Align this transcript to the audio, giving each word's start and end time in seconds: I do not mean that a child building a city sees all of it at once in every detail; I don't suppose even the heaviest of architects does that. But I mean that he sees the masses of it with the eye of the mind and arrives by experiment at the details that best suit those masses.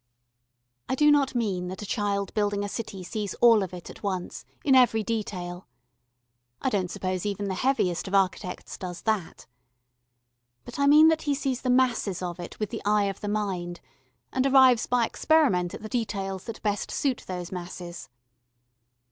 I 0.89 0.95
do 0.95 1.11
not 1.11 1.35
mean 1.35 1.67
that 1.67 1.83
a 1.83 1.85
child 1.85 2.33
building 2.33 2.63
a 2.63 2.67
city 2.67 3.03
sees 3.03 3.35
all 3.35 3.61
of 3.61 3.71
it 3.71 3.87
at 3.87 4.01
once 4.01 4.45
in 4.63 4.73
every 4.73 5.03
detail; 5.03 5.67
I 6.59 6.71
don't 6.71 6.89
suppose 6.89 7.23
even 7.23 7.47
the 7.49 7.53
heaviest 7.53 8.07
of 8.07 8.15
architects 8.15 8.79
does 8.79 9.03
that. 9.03 9.45
But 10.65 10.79
I 10.79 10.87
mean 10.87 11.09
that 11.09 11.21
he 11.29 11.35
sees 11.35 11.61
the 11.61 11.69
masses 11.69 12.23
of 12.23 12.39
it 12.39 12.59
with 12.59 12.71
the 12.71 12.81
eye 12.83 13.03
of 13.09 13.21
the 13.21 13.27
mind 13.29 13.79
and 14.33 14.47
arrives 14.47 14.87
by 14.87 15.05
experiment 15.05 15.75
at 15.75 15.83
the 15.83 15.87
details 15.87 16.45
that 16.45 16.63
best 16.63 16.89
suit 16.89 17.23
those 17.27 17.51
masses. 17.51 18.09